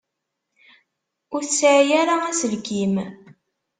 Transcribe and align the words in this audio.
Ur 1.35 1.41
tesɛi 1.43 1.85
ara 2.01 2.15
aselkim. 2.29 2.95